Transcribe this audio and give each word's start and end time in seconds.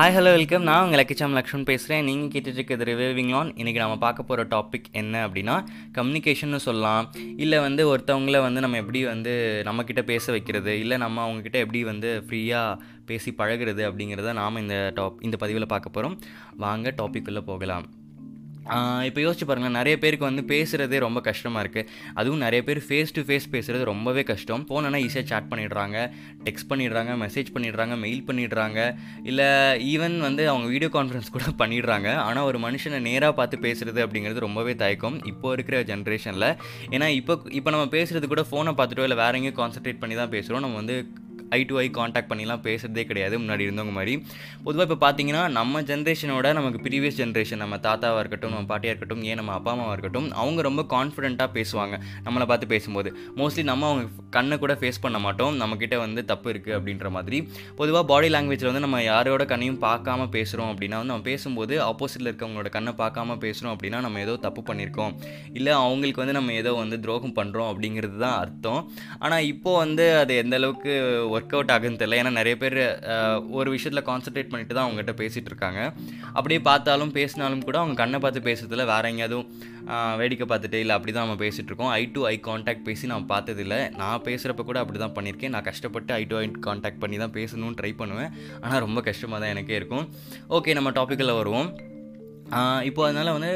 Hi 0.00 0.14
hello 0.16 0.30
welcome 0.36 0.62
நான் 0.62 0.84
உங்கள் 0.84 1.00
லக்கிச்சாம் 1.00 1.34
லக்ஷ்மன் 1.38 1.64
பேசுகிறேன் 1.64 2.04
நீங்கள் 2.04 2.30
கேட்டுட்டு 2.34 2.58
இருக்கிறது 2.58 2.84
ரிவைவிங் 2.90 3.32
இன்றைக்கி 3.60 3.74
நம்ம 3.74 3.98
பார்க்க 3.98 4.22
போகிற 4.22 4.46
டாபிக் 4.52 4.86
என்ன 4.92 5.28
அப்படின்னா 5.28 5.64
கம்யூனிகேஷன்னு 5.94 6.56
சொல்லலாம். 6.56 7.12
இல்லை 7.36 7.58
வந்து 7.58 7.96
ஒருத்தவங்கள 7.96 8.40
வந்து 8.40 8.60
நம்ம 8.60 8.76
எப்படி 8.76 9.04
வந்து 9.04 9.62
நம்மக்கிட்ட 9.66 10.02
பேச 10.02 10.32
வைக்கிறது 10.32 10.80
இல்லை 10.80 10.96
நம்ம 10.96 11.26
அவங்கக்கிட்ட 11.26 11.52
எப்படி 11.52 11.84
வந்து 11.84 12.24
ஃப்ரீயாக 12.28 12.78
பேசி 13.06 13.32
பழகுறது 13.38 13.84
அப்படிங்கிறத 13.90 14.32
நாம் 14.32 14.56
இந்த 14.56 14.92
டாப் 14.94 15.22
இந்த 15.22 15.36
பதிவில் 15.36 15.72
பார்க்க 15.74 15.90
போகிறோம் 15.90 16.18
வாங்க 16.56 16.94
டாபிக்குள்ளே 17.02 17.40
போகலாம். 17.40 17.86
இப்போ 19.08 19.20
யோசிச்சு 19.24 19.46
பாருங்கள் 19.48 19.74
நிறைய 19.78 19.94
பேருக்கு 19.98 20.26
வந்து 20.28 20.42
பேசுகிறதே 20.50 20.98
ரொம்ப 21.04 21.20
கஷ்டமாக 21.28 21.62
இருக்குது 21.64 21.88
அதுவும் 22.20 22.42
நிறைய 22.44 22.60
பேர் 22.68 22.80
ஃபேஸ் 22.86 23.14
டு 23.16 23.22
ஃபேஸ் 23.28 23.46
பேசுகிறது 23.54 23.84
ரொம்பவே 23.90 24.22
கஷ்டம். 24.30 24.62
ஃபோனா 24.68 24.98
ஈஸியாக 25.06 25.26
சேட் 25.30 25.48
பண்ணிடுறாங்க 25.52 25.96
டெக்ஸ்ட் 26.46 26.68
பண்ணிடுறாங்க 26.70 27.12
மெசேஜ் 27.24 27.50
பண்ணிடுறாங்க 27.54 27.96
மெயில் 28.04 28.22
பண்ணிடுறாங்க. 28.28 28.78
இல்லை 29.22 29.48
ஈவன் 29.92 30.16
வந்து 30.18 30.42
அவங்க 30.52 30.68
வீடியோ 30.74 30.90
கான்ஃபரன்ஸ் 30.96 31.30
கூட 31.36 31.44
பண்ணிடுறாங்க. 31.62 32.08
ஆனால் 32.26 32.46
ஒரு 32.50 32.58
மனுஷனை 32.66 33.00
நேராக 33.08 33.32
பார்த்து 33.40 33.58
பேசுகிறது 33.66 34.00
அப்படிங்கிறது 34.06 34.46
ரொம்பவே 34.46 34.74
தயக்கம். 34.74 35.18
இப்போ 35.32 35.52
இருக்கிற 35.56 35.78
ஜென்ரேஷனில் 35.92 36.48
ஏன்னா 36.90 37.08
இப்போ 37.20 37.36
இப்போ 37.50 37.70
நம்ம 37.70 37.86
பேசுகிறது 37.96 38.28
கூட 38.34 38.44
ஃபோனை 38.50 38.74
பார்த்துட்டோ 38.80 39.06
இல்லை 39.08 39.18
வேற 39.24 39.32
எங்கேயும் 39.40 39.60
கான்சன்ட்ரேட் 39.62 40.02
பண்ணி 40.04 40.16
தான் 40.22 40.32
பேசுகிறோம் 40.36 40.64
நம்ம 40.66 40.76
வந்து 40.76 40.98
ஐ 41.58 41.60
டு 41.70 41.76
ஐ 41.82 41.86
காண்டாக்ட் 41.98 42.30
பண்ணிலாம் 42.30 42.62
பேசுகிறதே 42.66 43.04
கிடையாது 43.10 43.34
முன்னாடி 43.42 43.64
இருந்தவங்க 43.66 43.94
மாதிரி. 43.98 44.14
பொதுவாக 44.66 44.86
இப்போ 44.88 44.98
பார்த்தீங்கன்னா 45.04 45.42
நம்ம 45.58 45.82
ஜென்ரேஷனோட 45.90 46.52
நமக்கு 46.58 46.80
ப்ரீவியஸ் 46.86 47.18
ஜென்ரேஷன் 47.22 47.62
நம்ம 47.64 47.78
தாத்தாவாக 47.86 48.22
இருக்கட்டும் 48.22 48.52
நம்ம 48.54 48.68
பாட்டியாக 48.72 48.92
இருக்கட்டும் 48.94 49.22
ஏன் 49.30 49.38
நம்ம 49.40 49.52
அப்பா 49.58 49.72
அம்மாவாக 49.74 49.94
இருக்கட்டும் 49.96 50.28
அவங்க 50.42 50.60
ரொம்ப 50.68 50.82
கான்ஃபிடென்ட்டாக 50.94 51.50
பேசுவாங்க 51.58 51.94
நம்மளை 52.26 52.46
பார்த்து 52.50 52.68
பேசும்போது. 52.74 53.10
மோஸ்ட்லி 53.40 53.64
நம்ம 53.70 53.88
அவங்க 53.90 54.04
கண்ணை 54.36 54.58
கூட 54.64 54.74
ஃபேஸ் 54.80 55.02
பண்ண 55.04 55.18
மாட்டோம் 55.26 55.54
நம்மக்கிட்ட 55.62 55.96
வந்து 56.04 56.20
தப்பு 56.32 56.48
இருக்குது 56.52 56.76
அப்படின்ற 56.78 57.10
மாதிரி. 57.16 57.40
பொதுவாக 57.80 58.04
பாடி 58.12 58.30
லாங்குவேஜில் 58.34 58.70
வந்து 58.70 58.84
நம்ம 58.86 59.02
யாரோட 59.10 59.44
கண்ணையும் 59.52 59.80
பார்க்காம 59.86 60.28
பேசுகிறோம் 60.36 60.70
அப்படின்னா 60.72 60.98
வந்து 61.00 61.12
நம்ம 61.12 61.26
பேசும்போது 61.30 61.74
ஆப்போசிட்டில் 61.88 62.30
இருக்கவங்களோட 62.30 62.70
கண்ணை 62.76 62.94
பார்க்காம 63.02 63.36
பேசுகிறோம் 63.46 63.74
அப்படின்னா 63.74 64.00
நம்ம 64.06 64.20
ஏதோ 64.26 64.36
தப்பு 64.46 64.62
பண்ணியிருக்கோம் 64.68 65.12
இல்லை 65.58 65.72
அவங்களுக்கு 65.84 66.22
வந்து 66.22 66.36
நம்ம 66.38 66.52
ஏதோ 66.62 66.72
வந்து 66.82 66.98
துரோகம் 67.04 67.36
பண்ணுறோம் 67.38 67.70
அப்படிங்கிறது 67.72 68.16
தான் 68.24 68.38
அர்த்தம். 68.44 68.80
ஆனால் 69.24 69.46
இப்போது 69.52 69.80
வந்து 69.84 70.06
அது 70.22 70.32
எந்த 70.42 70.56
அளவுக்கு 70.60 70.92
ஒர்க் 71.40 71.56
அவுட் 71.56 71.74
ஆகுன்னு 71.76 72.00
தெரியல. 72.00 72.20
ஏன்னா 72.22 72.32
நிறைய 72.40 72.56
பேர் 72.62 72.78
ஒரு 73.58 73.68
விஷயத்தில் 73.76 74.06
கான்சன்ட்ரேட் 74.08 74.50
பண்ணிட்டு 74.52 74.74
தான் 74.76 74.86
அவங்ககிட்ட 74.86 75.12
பேசிகிட்டு 75.20 75.50
இருக்காங்க. 75.52 75.80
அப்படியே 76.36 76.60
பார்த்தாலும் 76.70 77.12
பேசினாலும் 77.18 77.66
கூட 77.68 77.78
அவங்க 77.82 77.96
கண்ணை 78.02 78.20
பார்த்து 78.24 78.48
பேசுறதுல 78.48 78.86
வேற 78.94 79.10
எங்கேயாவது 79.12 79.38
வேடிக்கை 80.20 80.46
பார்த்துட்டு 80.50 80.78
இல்லை 80.82 80.94
அப்படி 80.96 81.12
தான் 81.14 81.24
நம்ம 81.26 81.38
பேசிகிட்டு 81.44 81.70
இருக்கோம். 81.70 81.92
ஐ 82.00 82.02
டு 82.14 82.20
ஐ 82.32 82.34
காண்டாக்ட் 82.48 82.84
பேசி 82.88 83.10
நான் 83.12 83.28
பார்த்ததில்ல. 83.32 83.76
நான் 84.00 84.24
பேசுகிறப்ப 84.28 84.64
கூட 84.70 84.78
அப்படி 84.82 84.98
தான் 85.04 85.14
பண்ணியிருக்கேன். 85.16 85.52
நான் 85.54 85.66
கஷ்டப்பட்டு 85.68 86.12
ஐ 86.18 86.24
டு 86.32 86.36
ஐ 86.42 86.44
காண்டாக்ட் 86.66 87.00
பண்ணி 87.04 87.18
தான் 87.24 87.34
பேசணும்னு 87.38 87.78
ட்ரை 87.80 87.92
பண்ணுவேன். 88.00 88.32
ஆனால் 88.64 88.82
ரொம்ப 88.86 89.00
கஷ்டமாக 89.08 89.40
தான் 89.42 89.52
எனக்கே 89.54 89.78
இருக்கும். 89.80 90.06
ஓகே 90.58 90.76
நம்ம 90.78 90.92
டாப்பிக்கில் 90.98 91.38
வருவோம். 91.40 91.70
இப்போ 92.90 93.00
அதனால் 93.08 93.36
வந்து 93.36 93.52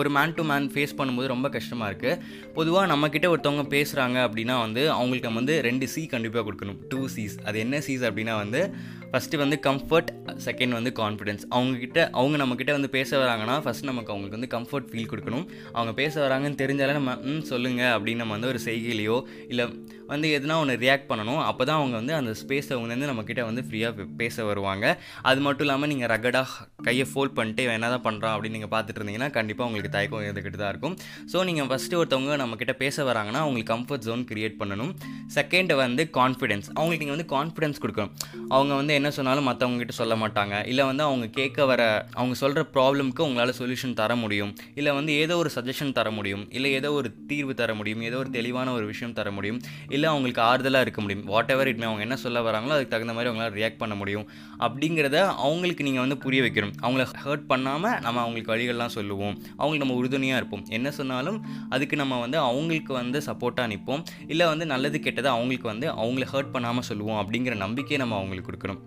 ஒரு 0.00 0.10
மேன் 0.16 0.34
டு 0.38 0.42
மேன் 0.50 0.68
ஃபேஸ் 0.74 0.96
பண்ணும்போது 0.98 1.32
ரொம்ப 1.34 1.48
கஷ்டமாக 1.56 1.90
இருக்குது 1.90 2.20
பொதுவாக 2.58 2.86
நம்மக்கிட்ட 2.92 3.26
ஒருத்தவங்க 3.32 3.64
பேசுகிறாங்க 3.74 4.18
அப்படின்னா 4.26 4.56
வந்து 4.66 4.84
அவங்களுக்கு 4.98 5.34
வந்து 5.40 5.56
ரெண்டு 5.68 5.88
சி 5.94 6.04
கண்டிப்பாக 6.14 6.44
கொடுக்கணும். 6.48 6.78
டூ 6.92 7.00
சீஸ் 7.16 7.36
அது 7.48 7.58
என்ன 7.64 7.80
சீஸ் 7.88 8.06
அப்படின்னா 8.10 8.36
வந்து 8.44 8.62
ஃபஸ்ட்டு 9.10 9.40
வந்து 9.42 9.56
கம்ஃபர்ட் 9.66 10.10
செகண்ட் 10.46 10.76
வந்து 10.78 10.90
கான்ஃபிடென்ஸ் 11.00 11.44
அவங்கக்கிட்ட 11.56 12.00
அவங்க 12.20 12.36
நம்மக்கிட்ட 12.42 12.72
வந்து 12.76 12.90
பேச 12.96 13.10
வராங்கன்னா 13.22 13.54
ஃபஸ்ட் 13.64 13.86
நமக்கு 13.90 14.12
அவங்களுக்கு 14.12 14.38
வந்து 14.38 14.50
கம்ஃபர்ட் 14.56 14.88
ஃபீல் 14.90 15.10
கொடுக்கணும். 15.12 15.46
அவங்க 15.76 15.92
பேச 16.00 16.14
வராங்கன்னு 16.24 16.60
தெரிஞ்சாலே 16.62 16.96
நம்ம 16.98 17.12
ம் 17.30 17.44
சொல்லுங்கள் 17.52 17.92
அப்படின்னு 17.94 18.22
நம்ம 18.22 18.36
வந்து 18.36 18.50
ஒரு 18.54 18.60
செய்கையிலையோ 18.66 19.16
இல்லை 19.52 19.66
வந்து 20.12 20.26
எதுனா 20.36 20.54
ஒன்று 20.62 20.74
ரியாக்ட் 20.82 21.08
பண்ணணும். 21.08 21.40
அப்போ 21.48 21.62
தான் 21.68 21.78
அவங்க 21.80 21.96
வந்து 22.00 22.14
அந்த 22.18 22.32
ஸ்பேஸை 22.40 22.72
அவங்க 22.76 22.92
வந்து 22.94 23.08
நம்மக்கிட்ட 23.10 23.42
வந்து 23.48 23.62
ஃப்ரீயாக 23.66 24.06
பேச 24.20 24.44
வருவாங்க. 24.50 24.84
அது 25.30 25.40
மட்டும் 25.46 25.66
இல்லாமல் 25.66 25.90
நீங்கள் 25.92 26.10
ரகடாக 26.12 26.66
கையை 26.86 27.06
ஃபோல்ட் 27.10 27.36
பண்ணிட்டு 27.38 27.64
என்ன 27.78 27.90
தான் 27.94 28.06
பண்ணுறான் 28.06 28.34
அப்படின்னு 28.34 28.58
நீங்கள் 28.58 28.72
பார்த்துட்டு 28.74 29.00
இருந்தீங்கன்னா 29.00 29.30
கண்டிப்பாக 29.48 29.68
உங்களுக்கு 29.70 29.92
தயக்கம் 29.96 30.24
இருந்துக்கிட்டு 30.26 30.58
தான் 30.62 30.72
இருக்கும். 30.72 30.94
ஸோ 31.32 31.44
நீங்கள் 31.48 31.68
ஃபஸ்ட்டு 31.70 31.98
ஒருத்தவங்க 32.00 32.34
நம்மக்கிட்ட 32.40 32.72
பேச 32.82 33.04
வராங்கன்னா 33.08 33.40
அவங்களுக்கு 33.44 33.70
கம்ஃபர்ட் 33.74 34.04
ஜோன் 34.08 34.24
க்ரியேட் 34.30 34.56
பண்ணணும். 34.60 34.90
செகண்ட் 35.36 35.72
வந்து 35.82 36.02
கான்ஃபிடென்ஸ் 36.18 36.66
அவங்களுக்கு 36.76 37.02
நீங்கள் 37.04 37.16
வந்து 37.16 37.28
கான்ஃபிடென்ஸ் 37.34 37.78
கொடுக்கணும். 37.84 38.12
அவங்க 38.56 38.72
வந்து 38.80 38.92
என்ன 38.98 39.08
சொன்னாலும் 39.18 39.46
மற்றவங்ககிட்ட 39.50 39.94
சொல்ல 40.00 40.14
மாட்டாங்க. 40.22 40.54
இல்லை 40.72 40.84
வந்து 40.90 41.04
அவங்க 41.08 41.26
கேட்க 41.38 41.66
வர 41.70 41.82
அவங்க 42.18 42.34
சொல்கிற 42.42 42.64
ப்ராப்ளம்க்கு 42.76 43.24
உங்களால் 43.28 43.54
சொல்யூஷன் 43.60 43.96
தர 44.00 44.16
முடியும். 44.24 44.52
இல்லை 44.80 44.92
வந்து 44.98 45.12
ஏதோ 45.22 45.36
ஒரு 45.42 45.52
சஜஷன் 45.56 45.94
தர 45.98 46.10
முடியும். 46.18 46.44
இல்லை 46.58 46.72
ஏதோ 46.80 46.90
ஒரு 46.98 47.10
தீர்வு 47.32 47.54
தர 47.62 47.70
முடியும். 47.80 48.04
ஏதோ 48.10 48.18
ஒரு 48.24 48.30
தெளிவான 48.38 48.68
ஒரு 48.78 48.86
விஷயம் 48.92 49.16
தர 49.20 49.30
முடியும். 49.38 49.60
இல்லை 49.96 50.08
அவங்களுக்கு 50.12 50.42
ஆறுதலாக 50.50 50.86
இருக்க 50.86 51.00
முடியும். 51.06 51.24
வாட் 51.32 51.52
எவர் 51.56 51.70
இட்மே 51.72 51.88
அவங்க 51.90 52.04
என்ன 52.08 52.18
சொல்ல 52.26 52.44
வராங்களோ 52.48 52.76
அதுக்கு 52.76 52.94
தகுந்த 52.96 53.14
மாதிரி 53.18 53.30
அவங்களால 53.32 53.56
ரியாக்ட் 53.60 53.82
பண்ண 53.84 53.96
முடியும். 54.02 54.26
அப்படிங்கிறத 54.66 55.18
அவங்களுக்கு 55.46 55.88
நீங்கள் 55.88 56.06
வந்து 56.06 56.18
புரிய 56.26 56.42
வைக்கணும். 56.46 56.74
அவங்கள 56.84 57.06
ஹர்ட் 57.24 57.48
பண்ணாமல் 57.54 57.98
நம்ம 58.06 58.20
அவங்களுக்கு 58.24 58.54
வழிகள்லாம் 58.54 58.94
சொல்லுவோம். 58.98 59.36
அவங்களுக்கு 59.56 59.84
நம்ம 59.84 59.98
உறுதுணையாக 60.00 60.40
இருப்போம். 60.40 60.64
என்ன 60.78 60.90
சொன்னாலும் 60.90 61.40
அதுக்கு 61.68 61.96
நம்ம 61.96 62.20
வந்து 62.20 62.38
அவங்களுக்கு 62.38 62.92
வந்து 62.92 63.18
சப்போர்ட்டாக 63.18 63.70
நிற்போம் 63.74 64.04
இல்லை 64.26 64.46
வந்து 64.46 64.66
நல்லது 64.66 64.98
கெட்டதை 64.98 65.32
அவங்களுக்கு 65.36 65.68
வந்து 65.72 65.88
அவங்கள 66.04 66.26
ஹர்ட் 66.32 66.54
பண்ணாமல் 66.56 66.88
சொல்லுவோம் 66.90 67.20
அப்படிங்கிற 67.22 67.56
நம்பிக்கையை 67.56 68.06
நம்ம 68.06 68.16
அவங்களுக்கு 68.22 68.50
கொடுக்கணும். 68.52 68.80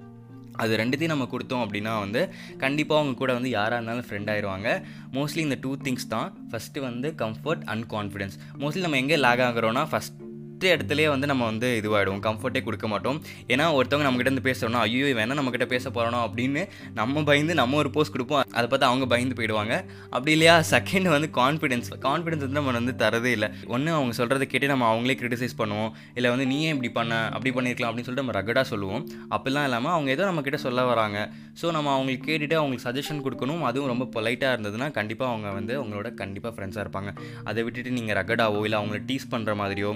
அது 0.53 0.77
ரெண்டுத்தையும் 0.77 1.13
நம்ம 1.13 1.27
கொடுத்தோம் 1.31 1.61
அப்படின்னா 1.65 1.99
வந்து 1.99 2.21
கண்டிப்பாக 2.57 3.01
அவங்க 3.01 3.17
கூட 3.17 3.33
வந்து 3.33 3.49
யாராக 3.49 3.77
இருந்தாலும் 3.77 4.07
ஃப்ரெண்ட் 4.07 4.31
ஆயிடுவாங்க 4.33 4.69
மோஸ்ட்லி 5.13 5.37
இந்த 5.37 5.57
டூ 5.61 5.71
திங்ஸ் 5.77 6.09
தான். 6.09 6.33
ஃபஸ்ட்டு 6.51 6.79
வந்து 6.79 7.13
கம்ஃபர்ட் 7.17 7.63
அண்ட் 7.65 7.85
கான்ஃபிடென்ஸ் 7.93 8.35
மோஸ்ட்லி 8.59 8.79
நம்ம 8.79 8.97
எங்கே 8.97 9.15
லேக் 9.15 9.43
ஆகிறோன்னா 9.47 9.85
ஃபஸ்ட் 9.93 10.17
ஃபஸ்ட்டு 10.61 10.77
இடத்துலேயே 10.77 11.07
வந்து 11.11 11.27
நம்ம 11.29 11.43
வந்து 11.49 11.67
இதுவாகிடுவோம் 11.77 12.19
கம்ஃபர்ட்டே 12.25 12.61
கொடுக்க 12.65 12.85
மாட்டோம். 12.91 13.17
ஏன்னா 13.53 13.65
ஒருத்தவங்க 13.77 14.05
நம்மகிட்ட 14.07 14.29
இருந்து 14.29 14.43
பேசுகிறோம்னா 14.47 14.81
ஐயோ 14.87 15.05
வேணா 15.19 15.35
நம்மக்கிட்ட 15.37 15.65
பேச 15.71 15.83
போகிறோம் 15.95 16.25
அப்படின்னு 16.25 16.61
நம்ம 16.99 17.23
பயந்து 17.29 17.53
நம்ம 17.59 17.77
ஒரு 17.81 17.89
போஸ்ட் 17.95 18.13
கொடுப்போம். 18.15 18.43
அதை 18.57 18.65
பார்த்து 18.71 18.87
அவங்க 18.89 19.05
பயந்து 19.13 19.35
போயிடுவாங்க. 19.39 19.75
அப்படி 20.15 20.31
இல்லையா? 20.35 20.55
செகண்ட் 20.73 21.07
வந்து 21.15 21.29
கான்ஃபிடென்ஸ் 21.39 21.89
கான்ஃபிடென்ஸ் 22.05 22.43
வந்து 22.45 22.57
நம்ம 22.59 22.75
வந்து 22.79 22.93
தரதே 23.03 23.31
இல்லை. 23.37 23.49
ஒன்று 23.75 23.95
அவங்க 23.99 24.13
சொல்கிறத 24.19 24.47
கேட்டு 24.51 24.69
நம்ம 24.73 24.85
அவங்களே 24.91 25.15
கிரிட்டிசைஸ் 25.21 25.55
பண்ணுவோம். 25.61 25.89
இல்லை 26.17 26.31
வந்து 26.35 26.47
நீயே 26.51 26.69
இப்படி 26.75 26.91
பண்ண? 26.99 27.15
அப்படி 27.37 27.53
பண்ணியிருக்கலாம். 27.57 27.91
அப்படின்னு 27.91 28.09
சொல்லிட்டு 28.09 28.25
நம்ம 28.25 28.37
ரகடாக 28.39 28.65
சொல்லுவோம். 28.73 29.03
அப்படிலாம் 29.37 29.67
இல்லாமல் 29.69 29.93
அவங்க 29.95 30.11
ஏதோ 30.17 30.29
நம்மக்கிட்ட 30.29 30.59
சொல்ல 30.67 30.85
வராங்க. 30.91 31.17
ஸோ 31.61 31.73
நம்ம 31.77 31.91
அவங்களுக்கு 31.95 32.27
கேட்டுட்டு 32.29 32.59
அவங்களுக்கு 32.61 32.85
சஜஷன் 32.87 33.23
கொடுக்கணும். 33.25 33.65
அதுவும் 33.71 33.91
ரொம்ப 33.93 34.07
பொலைட்டாக 34.17 34.53
இருந்ததுன்னா 34.55 34.89
கண்டிப்பாக 34.99 35.31
அவங்க 35.33 35.49
வந்து 35.59 35.73
அவங்களோட 35.81 36.11
கண்டிப்பாக 36.21 36.53
ஃப்ரெண்ட்ஸாக 36.57 36.85
இருப்பாங்க. 36.87 37.11
அதை 37.49 37.59
விட்டுட்டு 37.65 37.97
நீங்கள் 37.99 38.19
ரகடாவோ 38.21 38.61
இல்லை 38.69 38.79
அவங்கள 38.81 39.01
டீஸ் 39.11 39.29
பண்ணுற 39.35 39.51
மாதிரியோ 39.63 39.91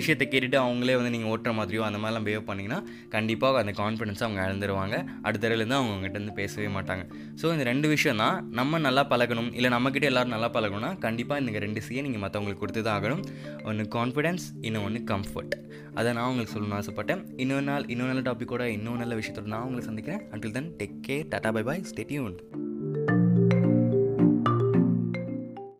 விஷயத்தை 0.00 0.26
கேட்டுட்டு 0.32 0.58
அவங்களே 0.64 0.96
வந்து 1.00 1.12
நீங்கள் 1.14 1.30
ஓட்டுற 1.32 1.52
மாதிரியோ 1.60 1.82
அந்த 1.88 2.00
மாதிரிலாம் 2.02 2.26
பிஹேவ் 2.28 2.46
பண்ணிங்கன்னா 2.50 2.80
கண்டிப்பாக 3.14 3.62
அந்த 3.62 3.72
கான்ஃபிடென்ஸை 3.82 4.24
அவங்க 4.26 4.40
இழந்துருவாங்க. 4.48 4.96
அடுத்த 5.26 5.42
தடவைலேருந்து 5.44 5.78
அவங்க 5.78 5.92
அவங்ககிட்ட 5.94 6.20
வந்து 6.22 6.36
பேசவே 6.40 6.68
மாட்டாங்க. 6.76 7.04
ஸோ 7.40 7.46
இந்த 7.54 7.64
ரெண்டு 7.70 7.88
விஷயம் 7.94 8.20
தான். 8.24 8.36
நம்ம 8.60 8.80
நல்லா 8.86 9.04
பழகணும். 9.12 9.50
இல்லை 9.58 9.70
நம்மக்கிட்ட 9.76 10.10
எல்லோரும் 10.12 10.34
நல்லா 10.36 10.50
பழகணும்னா 10.56 10.92
கண்டிப்பாக 11.06 11.42
இந்த 11.44 11.64
ரெண்டு 11.66 11.82
சியை 11.88 12.02
நீங்கள் 12.06 12.24
மற்றவங்களுக்கு 12.24 12.64
கொடுத்து 12.64 12.84
தான் 12.88 12.98
ஆகணும். 13.00 13.24
ஒன்று 13.70 13.86
கான்ஃபிடென்ஸ் 13.98 14.46
இன்னும் 14.68 14.86
ஒன்று 14.88 15.02
கம்ஃபர்ட் 15.12 15.56
அதை 15.98 16.10
நான் 16.18 16.28
உங்களுக்கு 16.30 16.54
சொல்லணும்னு 16.54 16.80
ஆசைப்பட்டேன். 16.80 17.22
இன்னொரு 17.44 17.66
நாள் 17.70 17.86
இன்னொரு 17.94 18.12
நல்ல 18.12 18.24
டாப்பிக்கோட 18.30 18.66
இன்னொரு 18.78 19.00
நல்ல 19.04 19.16
விஷயத்தோட 19.20 19.50
நான் 19.56 19.66
உங்களை 19.68 19.84
சந்திக்கிறேன். 19.90 20.24
Until 20.34 20.56
then 20.58 20.72
take 20.82 20.98
care 21.08 21.30
tata 21.34 21.52
bye 21.58 21.64
bye 21.70 21.86
stay tuned 21.92 22.36